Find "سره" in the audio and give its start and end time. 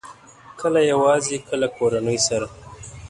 2.27-2.47